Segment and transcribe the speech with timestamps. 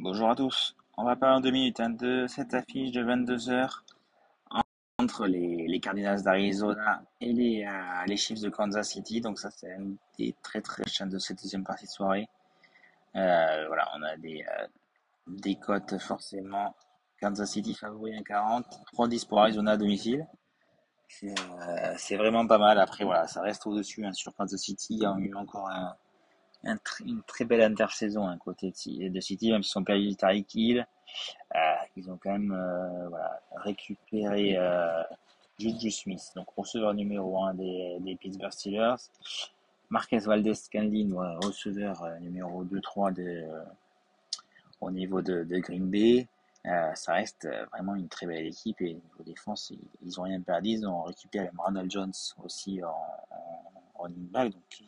[0.00, 0.74] Bonjour à tous.
[0.96, 3.84] On va parler en deux minutes hein, de cette affiche de 22 heures
[4.98, 9.20] entre les, les Cardinals d'Arizona et les, euh, les, Chiefs de Kansas City.
[9.20, 12.28] Donc ça, c'est un des très très chiens de cette deuxième partie de soirée.
[13.14, 14.66] Euh, voilà, on a des, euh,
[15.28, 16.74] des cotes forcément.
[17.20, 20.26] Kansas City favori 1,40, 3-10 pour Arizona à domicile.
[21.96, 22.78] C'est vraiment pas mal.
[22.78, 24.94] Après, voilà, ça reste au-dessus hein, sur Kansas City.
[24.94, 25.96] Il y a eu encore un,
[27.04, 30.86] une très belle intersaison hein, côté de, City, même s'ils ont perdu Tariq Hill.
[31.54, 31.58] Euh,
[31.96, 35.02] ils ont quand même euh, voilà, récupéré euh,
[35.58, 38.96] Juju Smith, donc receveur numéro 1 des, des Pittsburgh Steelers.
[39.90, 43.62] Marquez Valdez Scanlin, receveur euh, numéro 2-3 euh,
[44.80, 46.26] au niveau de, de Green Bay.
[46.66, 50.70] Euh, ça reste vraiment une très belle équipe et niveau défense, ils, ont rien perdu.
[50.70, 52.94] Ils ont récupéré Ronald Jones aussi en,
[53.98, 54.82] running back, donc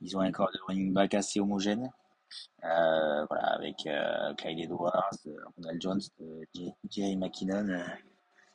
[0.00, 1.90] ils ont un corps de running back assez homogène.
[2.64, 6.44] Euh, voilà, avec euh, Kyle Edwards, euh, Ronald Jones, euh,
[6.90, 7.68] Jerry McKinnon.
[7.68, 7.84] Euh,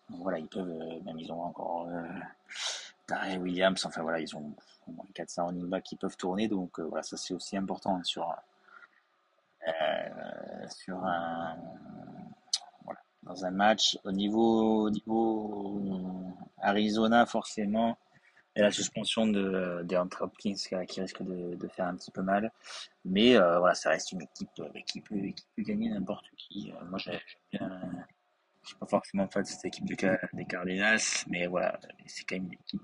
[0.09, 0.67] voilà, ils peuvent,
[1.06, 1.88] même ils ont encore
[3.08, 3.86] Darrell Williams.
[3.86, 4.53] Enfin voilà, ils ont
[4.88, 6.47] au moins 400 running back qui peuvent tourner.
[6.47, 8.36] Donc voilà, ça c'est aussi important hein, sur
[10.67, 11.56] sur un
[13.23, 15.81] dans un match au niveau au niveau
[16.61, 17.97] Arizona forcément
[18.55, 22.52] et la suspension de d'Andre Hopkins qui risque de, de, faire un petit peu mal.
[23.05, 26.72] Mais euh, voilà, ça reste une équipe euh, qui, peut, qui peut gagner n'importe qui.
[26.72, 27.19] Euh, moi, j'aime
[27.52, 27.81] bien.
[28.62, 32.45] Je suis pas forcément fan de cette équipe des Cardinals, mais voilà, c'est quand même
[32.45, 32.81] une équipe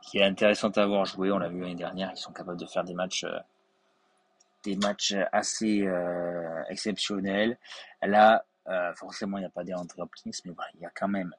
[0.00, 1.30] qui est intéressante à voir jouer.
[1.30, 3.26] On l'a vu l'année dernière, ils sont capables de faire des matchs,
[4.64, 7.58] des matchs assez euh, exceptionnels.
[8.00, 11.08] Là, euh, forcément, il n'y a pas d'Andre Hopkins, mais voilà, il y a quand
[11.08, 11.34] même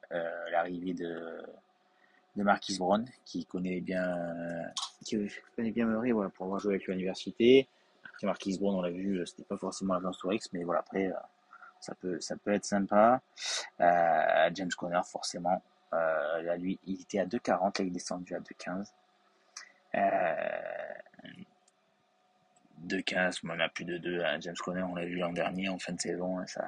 [0.50, 1.42] l'arrivée de
[2.36, 4.12] de Marquis Brown, qui connaît bien,
[5.04, 5.16] qui
[5.54, 7.68] connaît bien Murray, voilà, pour avoir joué avec l'université.
[8.22, 11.14] Marquis Brown, on l'a vu, euh, c'était pas forcément l'agence Tourix, mais voilà, après, euh,
[11.80, 13.20] ça peut, ça peut être sympa.
[13.80, 15.62] Euh, James Conner, forcément,
[15.92, 18.92] euh, là, lui, il était à 2,40, là, il est descendu à 2,15.
[19.94, 20.00] Euh,
[22.86, 24.22] 2,15, on a plus de 2.
[24.22, 24.40] Hein.
[24.40, 26.66] James Conner, on l'a vu l'an dernier, en fin de saison, hein, ça,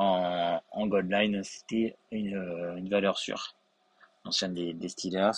[0.00, 2.36] en, en Godline, c'était une,
[2.76, 3.54] une valeur sûre
[4.24, 5.30] ancienne des, des Steelers.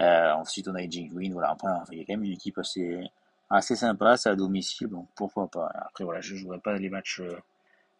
[0.00, 1.32] Euh, ensuite, on a AJ Green.
[1.32, 3.02] Voilà, après, il y a quand même une équipe assez,
[3.50, 4.16] assez sympa.
[4.16, 5.70] C'est à domicile, donc pourquoi pas.
[5.74, 7.38] Après, voilà, je ne jouerai pas les matchs euh,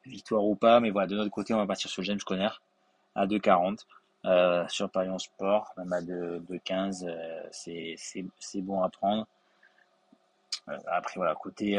[0.04, 2.50] victoire ou pas, mais voilà, de notre côté, on va partir sur James Conner
[3.14, 3.84] à 2,40.
[4.24, 9.24] Euh, sur Parion Sport, même à 2,15, euh, c'est, bon à prendre.
[10.68, 11.78] Euh, après, voilà, côté,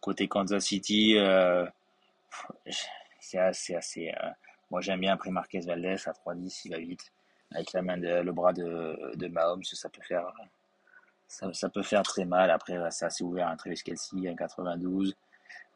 [0.00, 1.16] côté Kansas City,
[3.20, 4.12] c'est assez, assez,
[4.70, 7.12] moi j'aime bien après Marquez Valdez à 3,10, il va vite
[7.52, 10.32] avec la main le bras de, Mahomes, ça peut faire
[11.30, 12.50] ça, peut faire très mal.
[12.50, 13.48] Après, c'est assez ouvert.
[13.48, 15.16] Un Travis Kelsey, un 92.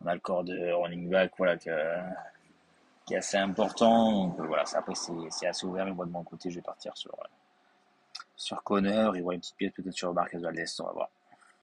[0.00, 4.28] On a le corps de running back, voilà, qui est assez important.
[4.28, 4.94] Donc, voilà, après,
[5.31, 5.84] c'est assez ouvert.
[5.84, 7.16] Mais moi, de mon côté, je vais partir sur,
[8.37, 10.65] sur Connor et voir une petite pièce peut-être sur Marquez Valdez.
[10.81, 11.10] On va voir.